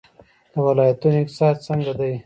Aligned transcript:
د 0.51 0.53
ولایتونو 0.67 1.17
اقتصاد 1.21 1.55
څنګه 1.67 1.91
دی؟ 1.99 2.13